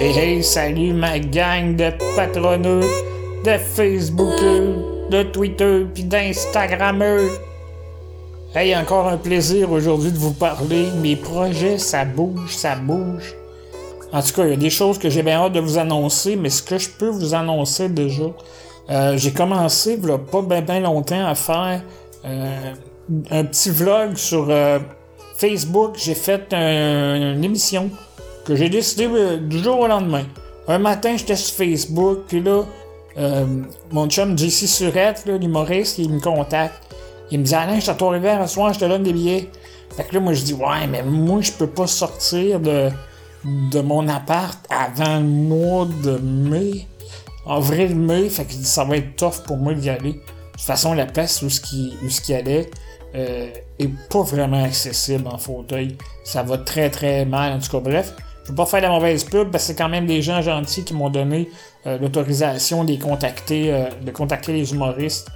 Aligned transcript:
Hey 0.00 0.16
hey, 0.16 0.44
salut 0.44 0.92
ma 0.92 1.18
gang 1.18 1.74
de 1.74 1.90
patronneux, 2.14 2.86
de 3.44 3.58
Facebookeux, 3.58 4.76
de 5.10 5.24
Twitter 5.24 5.86
puis 5.92 6.04
d'Instagrammeux. 6.04 7.28
Hey, 8.54 8.76
encore 8.76 9.08
un 9.08 9.16
plaisir 9.16 9.72
aujourd'hui 9.72 10.12
de 10.12 10.16
vous 10.16 10.34
parler. 10.34 10.86
Mes 11.02 11.16
projets, 11.16 11.78
ça 11.78 12.04
bouge, 12.04 12.54
ça 12.54 12.76
bouge. 12.76 13.34
En 14.12 14.22
tout 14.22 14.34
cas, 14.34 14.44
il 14.44 14.50
y 14.50 14.52
a 14.52 14.56
des 14.56 14.70
choses 14.70 15.00
que 15.00 15.10
j'ai 15.10 15.24
bien 15.24 15.40
hâte 15.40 15.54
de 15.54 15.60
vous 15.60 15.78
annoncer, 15.78 16.36
mais 16.36 16.50
ce 16.50 16.62
que 16.62 16.78
je 16.78 16.90
peux 16.90 17.08
vous 17.08 17.34
annoncer 17.34 17.88
déjà, 17.88 18.22
euh, 18.90 19.16
j'ai 19.16 19.32
commencé, 19.32 19.98
il 20.00 20.18
pas 20.30 20.42
bien 20.42 20.62
ben 20.62 20.80
longtemps, 20.84 21.26
à 21.26 21.34
faire 21.34 21.82
euh, 22.24 22.72
un 23.32 23.44
petit 23.44 23.70
vlog 23.70 24.14
sur 24.14 24.46
euh, 24.48 24.78
Facebook. 25.36 25.96
J'ai 25.96 26.14
fait 26.14 26.54
une 26.54 27.42
émission 27.42 27.90
que 28.48 28.56
j'ai 28.56 28.70
décidé 28.70 29.06
euh, 29.06 29.36
du 29.36 29.58
jour 29.58 29.78
au 29.78 29.86
lendemain. 29.86 30.24
Un 30.68 30.78
matin, 30.78 31.14
j'étais 31.18 31.36
sur 31.36 31.54
Facebook, 31.54 32.20
puis 32.28 32.40
là, 32.40 32.64
euh, 33.18 33.44
mon 33.92 34.08
chum 34.08 34.38
JC 34.38 34.66
Surette, 34.66 35.24
l'humoriste, 35.26 35.98
il 35.98 36.10
me 36.10 36.18
contacte. 36.18 36.82
Il 37.30 37.40
me 37.40 37.44
dit 37.44 37.54
Alain, 37.54 37.76
je 37.76 37.80
suis 37.80 37.90
à 37.90 37.94
Trois-Rivières 37.94 38.48
ce 38.48 38.54
soir, 38.54 38.72
je 38.72 38.78
te 38.78 38.86
donne 38.86 39.02
des 39.02 39.12
billets. 39.12 39.50
Fait 39.94 40.04
que 40.04 40.14
là, 40.14 40.20
moi, 40.20 40.32
je 40.32 40.42
dis 40.44 40.54
Ouais, 40.54 40.86
mais 40.90 41.02
moi, 41.02 41.42
je 41.42 41.52
peux 41.52 41.66
pas 41.66 41.86
sortir 41.86 42.58
de, 42.58 42.88
de 43.44 43.80
mon 43.82 44.08
appart 44.08 44.58
avant 44.70 45.18
le 45.18 45.24
mois 45.24 45.86
de 46.02 46.16
mai. 46.16 46.86
Avril-mai, 47.46 48.30
fait 48.30 48.46
que 48.46 48.52
ça 48.52 48.84
va 48.84 48.96
être 48.96 49.16
tough 49.16 49.42
pour 49.46 49.58
moi 49.58 49.74
d'y 49.74 49.90
aller. 49.90 50.12
De 50.12 50.18
toute 50.52 50.62
façon, 50.62 50.94
la 50.94 51.06
place 51.06 51.42
où 51.42 51.50
ce 51.50 51.60
qui, 51.60 51.92
où 52.02 52.08
ce 52.08 52.22
qui 52.22 52.32
allait 52.32 52.70
euh, 53.14 53.48
est 53.78 54.08
pas 54.08 54.22
vraiment 54.22 54.64
accessible 54.64 55.28
en 55.28 55.38
fauteuil. 55.38 55.96
Ça 56.24 56.42
va 56.42 56.56
très 56.56 56.88
très 56.88 57.26
mal, 57.26 57.52
en 57.52 57.58
tout 57.58 57.70
cas, 57.70 57.80
bref. 57.80 58.14
Je 58.48 58.52
veux 58.52 58.56
pas 58.56 58.64
faire 58.64 58.80
la 58.80 58.88
mauvaise 58.88 59.24
pub 59.24 59.50
parce 59.50 59.64
que 59.64 59.68
c'est 59.68 59.74
quand 59.74 59.90
même 59.90 60.06
des 60.06 60.22
gens 60.22 60.40
gentils 60.40 60.82
qui 60.82 60.94
m'ont 60.94 61.10
donné 61.10 61.50
euh, 61.86 61.98
l'autorisation 61.98 62.82
de 62.82 62.96
contacter, 62.96 63.70
euh, 63.70 63.90
de 64.00 64.10
contacter 64.10 64.54
les 64.54 64.72
humoristes 64.72 65.28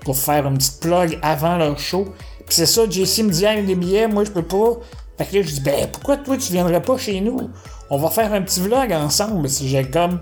pour 0.00 0.18
faire 0.18 0.46
une 0.46 0.58
petite 0.58 0.78
plug 0.80 1.18
avant 1.22 1.56
leur 1.56 1.78
show. 1.78 2.04
Puis 2.44 2.56
c'est 2.56 2.66
ça, 2.66 2.82
JC 2.84 3.22
me 3.22 3.30
dit 3.30 3.46
a 3.46 3.62
des 3.62 3.74
billets, 3.74 4.06
moi 4.06 4.24
je 4.24 4.30
peux 4.32 4.42
pas. 4.42 4.80
Fait 5.16 5.24
que 5.24 5.36
là 5.36 5.42
je 5.42 5.54
dis 5.54 5.60
ben 5.62 5.88
pourquoi 5.90 6.18
toi 6.18 6.36
tu 6.36 6.52
viendrais 6.52 6.82
pas 6.82 6.98
chez 6.98 7.22
nous? 7.22 7.50
On 7.88 7.96
va 7.96 8.10
faire 8.10 8.34
un 8.34 8.42
petit 8.42 8.60
vlog 8.60 8.92
ensemble. 8.92 9.48
Si 9.48 9.66
j'ai 9.66 9.84
comme 9.84 10.20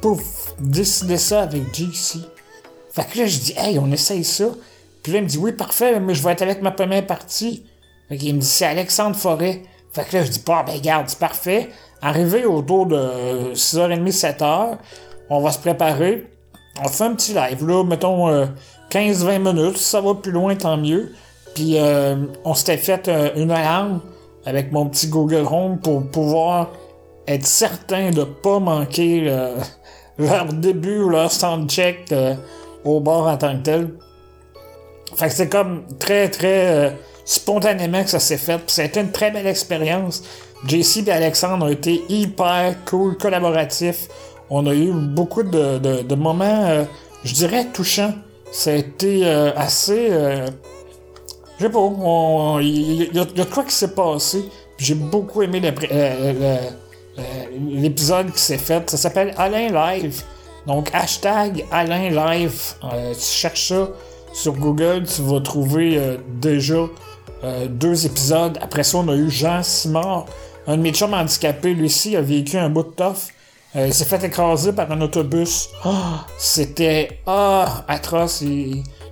pouf 0.00 0.52
décidé 0.58 1.16
ça 1.16 1.42
avec 1.42 1.72
JC. 1.72 2.18
Fait 2.90 3.04
que 3.08 3.20
là 3.20 3.26
je 3.26 3.38
dis 3.38 3.54
hey 3.56 3.78
on 3.78 3.92
essaye 3.92 4.24
ça. 4.24 4.46
Puis 5.04 5.12
là 5.12 5.20
il 5.20 5.24
me 5.26 5.28
dit 5.28 5.38
oui 5.38 5.52
parfait, 5.52 6.00
mais 6.00 6.16
je 6.16 6.24
vais 6.24 6.32
être 6.32 6.42
avec 6.42 6.60
ma 6.60 6.72
première 6.72 7.06
partie. 7.06 7.64
Fait 8.08 8.16
qu'il 8.16 8.34
me 8.34 8.40
dit 8.40 8.46
c'est 8.48 8.66
Alexandre 8.66 9.14
Forêt. 9.14 9.62
Fait 9.94 10.04
que 10.04 10.16
là, 10.16 10.24
je 10.24 10.30
dis 10.30 10.40
pas, 10.40 10.64
ben 10.64 10.80
garde, 10.80 11.08
c'est 11.08 11.18
parfait. 11.18 11.70
Arrivé 12.02 12.44
autour 12.44 12.86
de 12.86 13.54
6h30, 13.54 14.10
7h, 14.10 14.76
on 15.30 15.40
va 15.40 15.52
se 15.52 15.58
préparer. 15.58 16.26
On 16.82 16.88
fait 16.88 17.04
un 17.04 17.14
petit 17.14 17.32
live, 17.32 17.64
là, 17.66 17.84
mettons 17.84 18.28
15-20 18.90 19.28
euh, 19.28 19.38
minutes. 19.38 19.76
Si 19.76 19.84
ça 19.84 20.00
va 20.00 20.14
plus 20.14 20.32
loin, 20.32 20.56
tant 20.56 20.76
mieux. 20.76 21.12
Puis 21.54 21.78
euh, 21.78 22.16
on 22.44 22.54
s'était 22.54 22.76
fait 22.76 23.06
euh, 23.06 23.30
une 23.36 23.52
alarme 23.52 24.00
avec 24.44 24.72
mon 24.72 24.86
petit 24.86 25.06
Google 25.06 25.46
Home 25.48 25.78
pour 25.78 26.10
pouvoir 26.10 26.72
être 27.28 27.46
certain 27.46 28.10
de 28.10 28.24
pas 28.24 28.58
manquer 28.58 29.32
leur 30.18 30.46
début 30.52 30.98
ou 30.98 31.08
leur 31.08 31.30
soundcheck 31.30 32.12
au 32.84 33.00
bord 33.00 33.28
en 33.28 33.38
tant 33.38 33.56
que 33.56 33.62
tel. 33.62 33.90
Fait 35.16 35.28
que 35.28 35.34
c'est 35.34 35.48
comme 35.48 35.84
très 35.98 36.28
très 36.28 36.96
spontanément 37.24 38.02
que 38.02 38.10
ça 38.10 38.20
s'est 38.20 38.36
fait. 38.36 38.58
Puis 38.58 38.70
ça 38.70 38.82
a 38.82 38.84
été 38.84 39.00
une 39.00 39.12
très 39.12 39.30
belle 39.30 39.46
expérience. 39.46 40.22
JC 40.66 41.06
et 41.06 41.12
Alexandre 41.12 41.66
ont 41.66 41.70
été 41.70 42.02
hyper 42.08 42.76
cool, 42.84 43.16
collaboratifs. 43.16 44.08
On 44.50 44.66
a 44.66 44.74
eu 44.74 44.92
beaucoup 44.92 45.42
de, 45.42 46.14
moments, 46.14 46.64
euh, 46.66 46.84
je 47.24 47.34
dirais, 47.34 47.66
touchants. 47.72 48.14
Ça 48.52 48.70
a 48.70 48.74
été 48.74 49.26
euh, 49.26 49.52
assez... 49.56 50.08
Euh, 50.10 50.46
je 51.58 51.66
sais 51.66 51.70
pas, 51.70 52.58
il 52.60 53.14
y, 53.14 53.18
a 53.18 53.24
de 53.24 53.44
quoi 53.44 53.64
qui 53.64 53.74
s'est 53.74 53.94
passé. 53.94 54.44
J'ai 54.76 54.96
beaucoup 54.96 55.42
aimé 55.42 55.62
l'épisode 57.60 58.32
qui 58.32 58.40
s'est 58.40 58.58
fait. 58.58 58.90
Ça 58.90 58.96
s'appelle 58.96 59.32
Alain 59.38 59.68
Live. 59.68 60.22
Donc, 60.66 60.90
hashtag 60.92 61.64
Alain 61.70 62.10
Live. 62.10 62.74
tu 63.12 63.20
cherches 63.20 63.68
ça 63.68 63.88
sur 64.34 64.52
Google, 64.52 65.04
tu 65.04 65.22
vas 65.22 65.40
trouver 65.40 66.18
déjà 66.40 66.86
euh, 67.44 67.66
deux 67.68 68.06
épisodes. 68.06 68.58
Après 68.62 68.84
ça, 68.84 68.98
on 68.98 69.08
a 69.08 69.14
eu 69.14 69.30
Jean 69.30 69.62
Simard, 69.62 70.24
un 70.66 70.78
de 70.78 70.82
mes 70.82 70.92
chums 70.92 71.12
handicapés. 71.12 71.74
Lui 71.74 71.86
aussi 71.86 72.16
a 72.16 72.22
vécu 72.22 72.56
un 72.56 72.70
bout 72.70 72.84
de 72.84 72.88
tough. 72.88 73.32
Euh, 73.76 73.88
il 73.88 73.92
s'est 73.94 74.06
fait 74.06 74.22
écraser 74.24 74.72
par 74.72 74.90
un 74.90 75.00
autobus. 75.02 75.68
Ah, 75.84 76.26
c'était 76.38 77.20
ah, 77.26 77.84
atroce. 77.86 78.42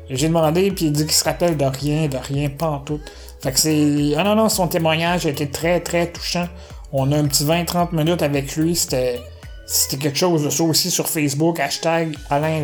J'ai 0.08 0.28
demandé, 0.28 0.70
puis 0.70 0.86
il 0.86 0.92
dit 0.92 1.04
qu'il 1.04 1.12
se 1.12 1.24
rappelle 1.24 1.58
de 1.58 1.64
rien, 1.64 2.08
de 2.08 2.16
rien, 2.16 2.48
pas 2.48 2.68
en 2.68 2.78
tout. 2.78 3.00
Fait 3.42 3.52
que 3.52 3.58
c'est. 3.58 4.14
Ah 4.16 4.24
non, 4.24 4.34
non, 4.34 4.48
son 4.48 4.66
témoignage 4.68 5.26
a 5.26 5.30
été 5.30 5.50
très, 5.50 5.80
très 5.80 6.10
touchant. 6.10 6.48
On 6.92 7.12
a 7.12 7.18
un 7.18 7.24
petit 7.24 7.44
20-30 7.44 7.94
minutes 7.94 8.22
avec 8.22 8.56
lui. 8.56 8.74
C'était. 8.74 9.20
C'était 9.66 9.96
quelque 9.96 10.18
chose 10.18 10.44
de 10.44 10.50
ça 10.50 10.64
aussi 10.64 10.90
sur 10.90 11.06
Facebook. 11.06 11.60
Hashtag 11.60 12.16
Alain. 12.30 12.62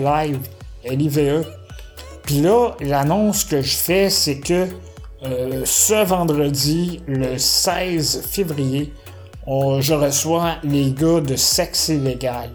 L-I-V-E. 0.85 1.45
Puis 2.29 2.43
là, 2.43 2.73
l'annonce 2.81 3.43
que 3.45 3.63
je 3.63 3.75
fais, 3.75 4.11
c'est 4.11 4.39
que 4.39 4.67
euh, 5.25 5.63
ce 5.65 6.05
vendredi, 6.05 7.01
le 7.07 7.39
16 7.39 8.27
février, 8.31 8.93
je 9.47 9.95
reçois 9.95 10.57
les 10.63 10.91
gars 10.91 11.23
de 11.23 11.37
Sexe 11.37 11.89
Illégal. 11.89 12.51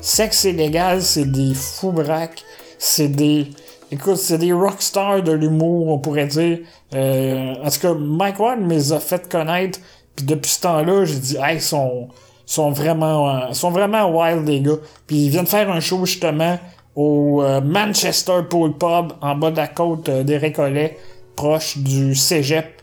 Sexe 0.00 0.44
Illégal, 0.44 1.02
c'est 1.02 1.24
des 1.24 1.54
fous 1.54 1.90
braques, 1.90 2.44
c'est 2.78 3.08
des... 3.08 3.48
Écoute, 3.90 4.18
c'est 4.18 4.38
des 4.38 4.52
rockstars 4.52 5.24
de 5.24 5.32
l'humour, 5.32 5.88
on 5.88 5.98
pourrait 5.98 6.28
dire. 6.28 6.60
Euh, 6.94 7.54
en 7.64 7.68
tout 7.68 7.80
cas, 7.80 7.94
Mike 7.94 8.38
Ward 8.38 8.60
me 8.60 8.74
les 8.74 8.92
a 8.92 9.00
fait 9.00 9.28
connaître, 9.28 9.80
puis 10.14 10.24
depuis 10.24 10.52
ce 10.52 10.60
temps-là, 10.60 11.04
j'ai 11.04 11.18
dit, 11.18 11.36
hey, 11.42 11.56
ils 11.56 11.60
sont, 11.60 12.10
sont 12.44 12.70
vraiment, 12.70 13.28
euh, 13.28 13.52
sont 13.54 13.72
vraiment 13.72 14.08
wild, 14.08 14.46
les 14.46 14.60
gars. 14.60 14.78
Puis 15.08 15.16
ils 15.24 15.30
viennent 15.30 15.48
faire 15.48 15.68
un 15.68 15.80
show, 15.80 16.06
justement, 16.06 16.60
au 16.96 17.42
Manchester 17.62 18.40
Pool 18.48 18.72
Pub, 18.72 19.12
en 19.20 19.34
bas 19.36 19.50
de 19.50 19.56
la 19.56 19.68
côte 19.68 20.08
des 20.08 20.38
Récollets 20.38 20.96
proche 21.36 21.78
du 21.78 22.14
cégep. 22.14 22.82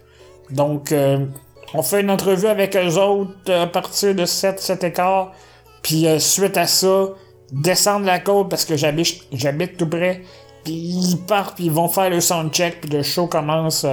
Donc, 0.52 0.92
euh, 0.92 1.26
on 1.74 1.82
fait 1.82 2.02
une 2.02 2.12
entrevue 2.12 2.48
avec 2.48 2.76
eux 2.78 2.98
autres 2.98 3.52
à 3.52 3.68
partir 3.68 4.16
de 4.16 4.26
7, 4.26 4.60
7 4.60 4.84
écarts. 4.86 5.34
Puis 5.82 6.08
euh, 6.08 6.20
suite 6.20 6.56
à 6.56 6.68
ça, 6.68 7.10
descendre 7.52 8.06
la 8.06 8.20
côte 8.20 8.50
parce 8.50 8.64
que 8.64 8.78
j'habite, 8.78 9.24
j'habite 9.34 9.76
tout 9.76 9.90
près. 9.90 10.22
Puis 10.64 10.74
ils 10.74 11.18
partent, 11.18 11.56
puis 11.56 11.66
ils 11.66 11.72
vont 11.72 11.90
faire 11.90 12.10
le 12.10 12.22
soundcheck, 12.22 12.80
puis 12.80 12.90
le 12.90 13.04
show 13.04 13.28
commence 13.28 13.86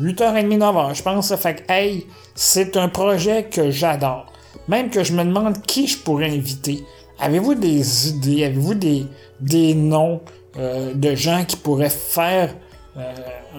8h30, 0.00 0.56
9h, 0.56 0.94
je 0.94 1.02
pense. 1.02 1.34
Fait 1.34 1.56
que, 1.56 1.70
hey, 1.70 2.06
c'est 2.34 2.76
un 2.78 2.88
projet 2.88 3.44
que 3.44 3.70
j'adore. 3.70 4.32
Même 4.68 4.88
que 4.88 5.04
je 5.04 5.12
me 5.12 5.24
demande 5.24 5.60
qui 5.62 5.86
je 5.86 5.98
pourrais 5.98 6.30
inviter. 6.30 6.84
Avez-vous 7.18 7.54
des 7.54 8.08
idées? 8.08 8.44
Avez-vous 8.44 8.74
des, 8.74 9.74
noms 9.74 10.20
euh, 10.58 10.94
de 10.94 11.14
gens 11.14 11.44
qui 11.44 11.56
pourraient 11.56 11.90
faire 11.90 12.54
euh, 12.96 13.12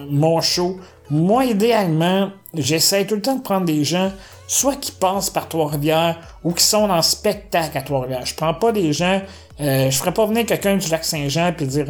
mon 0.08 0.40
show? 0.40 0.76
Moi, 1.10 1.46
idéalement, 1.46 2.30
j'essaie 2.54 3.06
tout 3.06 3.16
le 3.16 3.22
temps 3.22 3.36
de 3.36 3.42
prendre 3.42 3.66
des 3.66 3.84
gens, 3.84 4.12
soit 4.46 4.76
qui 4.76 4.92
passent 4.92 5.30
par 5.30 5.48
Trois-Rivières 5.48 6.18
ou 6.44 6.52
qui 6.52 6.64
sont 6.64 6.90
en 6.90 7.02
spectacle 7.02 7.76
à 7.76 7.82
Trois-Rivières. 7.82 8.26
Je 8.26 8.34
prends 8.34 8.54
pas 8.54 8.72
des 8.72 8.92
gens, 8.92 9.20
euh, 9.60 9.90
je 9.90 9.96
ferais 9.96 10.12
pas 10.12 10.26
venir 10.26 10.46
quelqu'un 10.46 10.76
du 10.76 10.88
lac 10.88 11.04
Saint-Jean 11.04 11.52
puis 11.56 11.66
dire 11.66 11.86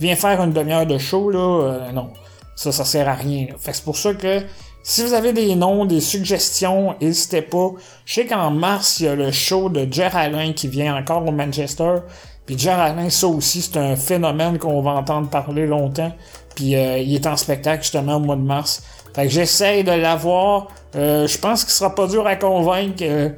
viens 0.00 0.16
faire 0.16 0.42
une 0.42 0.52
demi-heure 0.52 0.86
de 0.86 0.98
show 0.98 1.30
là, 1.30 1.90
non. 1.92 2.10
Ça, 2.56 2.70
ça 2.70 2.84
sert 2.84 3.08
à 3.08 3.14
rien. 3.14 3.48
Fait 3.58 3.72
c'est 3.72 3.84
pour 3.84 3.96
ça 3.96 4.14
que 4.14 4.42
si 4.86 5.02
vous 5.02 5.14
avez 5.14 5.32
des 5.32 5.54
noms, 5.54 5.86
des 5.86 6.02
suggestions, 6.02 6.94
n'hésitez 7.00 7.40
pas. 7.40 7.70
Je 8.04 8.14
sais 8.14 8.26
qu'en 8.26 8.50
mars, 8.50 9.00
il 9.00 9.06
y 9.06 9.08
a 9.08 9.14
le 9.14 9.32
show 9.32 9.70
de 9.70 9.88
Jer 9.90 10.14
Alain 10.14 10.52
qui 10.52 10.68
vient 10.68 10.94
encore 10.94 11.26
au 11.26 11.32
Manchester. 11.32 12.00
Puis 12.44 12.58
Jer 12.58 12.78
Alain, 12.78 13.08
ça 13.08 13.26
aussi, 13.26 13.62
c'est 13.62 13.78
un 13.78 13.96
phénomène 13.96 14.58
qu'on 14.58 14.82
va 14.82 14.90
entendre 14.90 15.30
parler 15.30 15.66
longtemps. 15.66 16.12
Puis 16.54 16.76
euh, 16.76 16.98
il 16.98 17.14
est 17.14 17.26
en 17.26 17.38
spectacle 17.38 17.82
justement 17.82 18.16
au 18.16 18.20
mois 18.20 18.36
de 18.36 18.42
mars. 18.42 18.82
Fait 19.14 19.22
que 19.22 19.30
j'essaye 19.30 19.84
de 19.84 19.92
l'avoir. 19.92 20.68
Euh, 20.96 21.26
je 21.26 21.38
pense 21.38 21.64
qu'il 21.64 21.72
sera 21.72 21.94
pas 21.94 22.06
dur 22.06 22.26
à 22.26 22.36
convaincre. 22.36 23.02
Euh, 23.02 23.30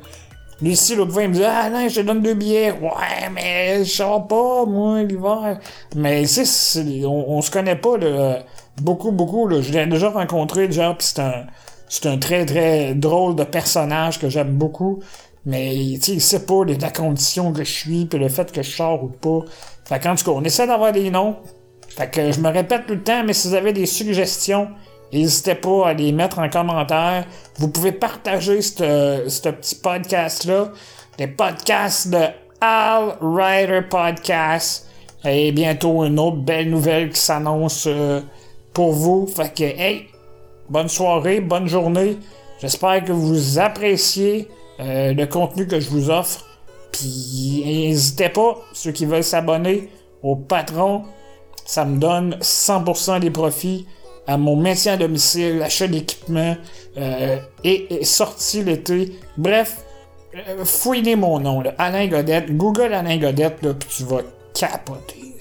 Lucie, 0.63 0.97
l'autre 0.97 1.13
fois, 1.13 1.25
il 1.25 1.29
me 1.29 1.35
dit 1.35 1.45
Ah 1.45 1.69
non, 1.69 1.87
je 1.89 2.01
te 2.01 2.07
donne 2.07 2.23
deux 2.23 2.35
billets. 2.35 2.73
Ouais, 2.73 3.29
mais 3.33 3.85
je 3.85 3.91
sors 3.91 4.27
pas, 4.27 4.65
moi, 4.65 5.03
l'hiver. 5.03 5.59
Mais 5.95 6.23
tu 6.23 6.47
sais, 6.47 7.05
on, 7.05 7.43
se 7.43 7.51
connaît 7.51 7.77
pas 7.77 7.99
là, 7.99 8.39
beaucoup, 8.81 9.13
beaucoup. 9.13 9.49
Là. 9.49 9.61
Je 9.61 9.71
l'ai 9.73 9.87
déjà 9.87 10.09
rencontré 10.09 10.67
déjà, 10.67 10.95
puis 10.95 11.07
c'est 11.07 11.21
un. 11.21 11.47
C'est 11.89 12.07
un 12.07 12.19
très 12.19 12.45
très 12.45 12.95
drôle 12.95 13.37
de 13.37 13.45
personnage 13.45 14.19
que 14.19 14.29
j'aime 14.29 14.55
beaucoup. 14.55 15.01
Mais 15.45 15.75
tu 15.97 16.01
sais, 16.01 16.13
il 16.15 16.21
sait 16.21 16.45
pas 16.45 16.65
la 16.65 16.91
condition 16.91 17.53
que 17.53 17.63
je 17.63 17.71
suis, 17.71 18.07
puis 18.07 18.19
le 18.19 18.29
fait 18.29 18.51
que 18.51 18.63
je 18.63 18.71
sors 18.71 19.05
ou 19.05 19.09
pas. 19.09 19.45
Fait 19.85 20.01
qu'en 20.01 20.17
tout 20.17 20.25
cas, 20.25 20.33
on 20.33 20.43
essaie 20.43 20.67
d'avoir 20.67 20.91
des 20.91 21.11
noms. 21.11 21.37
Fait 21.89 22.11
que 22.11 22.33
je 22.33 22.41
me 22.41 22.49
répète 22.49 22.87
tout 22.87 22.95
le 22.95 23.03
temps, 23.03 23.23
mais 23.25 23.33
si 23.33 23.49
vous 23.49 23.55
avez 23.55 23.73
des 23.73 23.87
suggestions, 23.87 24.69
n'hésitez 25.13 25.55
pas 25.55 25.89
à 25.89 25.93
les 25.93 26.13
mettre 26.13 26.39
en 26.39 26.49
commentaire. 26.49 27.25
Vous 27.57 27.69
pouvez 27.69 27.93
partager 27.93 28.63
ce 28.63 29.49
petit 29.49 29.75
podcast-là. 29.77 30.73
les 31.19 31.29
podcasts 31.29 32.09
de 32.09 32.27
Al 32.61 33.17
Rider 33.21 33.83
Podcast. 33.89 34.89
Et 35.25 35.51
bientôt 35.53 36.05
une 36.05 36.19
autre 36.19 36.37
belle 36.37 36.71
nouvelle 36.71 37.11
qui 37.11 37.21
s'annonce 37.21 37.87
euh, 37.87 38.21
pour 38.73 38.93
vous. 38.93 39.27
Fait 39.27 39.53
que, 39.53 39.65
hey, 39.65 40.07
bonne 40.69 40.89
soirée, 40.89 41.41
bonne 41.41 41.67
journée. 41.67 42.19
J'espère 42.61 43.05
que 43.05 43.13
vous 43.13 43.59
appréciez 43.59 44.49
euh, 44.81 45.13
le 45.13 45.27
contenu 45.27 45.67
que 45.67 45.81
je 45.81 45.91
vous 45.91 46.11
offre. 46.11 46.45
Puis 46.93 47.63
n'hésitez 47.65 48.29
pas, 48.29 48.57
ceux 48.73 48.93
qui 48.93 49.05
veulent 49.05 49.25
s'abonner 49.25 49.91
au 50.23 50.37
patron, 50.37 51.03
ça 51.65 51.85
me 51.85 51.99
donne 51.99 52.37
100% 52.41 53.21
des 53.21 53.31
profits 53.31 53.87
à 54.27 54.37
mon 54.37 54.57
maintien 54.57 54.95
à 54.95 54.97
domicile, 54.97 55.59
l'achat 55.59 55.87
d'équipement 55.87 56.57
euh, 56.99 57.39
et, 57.65 58.05
sortie 58.05 58.63
l'été. 58.63 59.13
Bref, 59.37 59.85
euh, 60.35 60.65
fouillez 60.65 61.17
mon 61.17 61.39
nom, 61.39 61.63
Alain 61.79 62.07
Godette. 62.09 62.57
Google 62.57 62.93
Alain 62.93 63.19
Godette, 63.19 63.63
là, 63.63 63.75
puis 63.75 63.89
tu 63.89 64.05
vas 64.05 64.23
capoter. 64.55 65.36